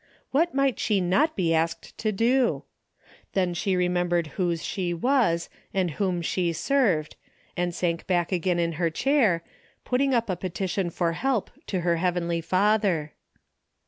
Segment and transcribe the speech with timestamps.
[0.31, 2.63] What might she not be asked to do?
[3.33, 7.15] Then she remembered whose she was and whom she served,
[7.55, 9.43] and sank back again in her chair,
[9.85, 13.13] putting up a petition for help to her heavenly Father.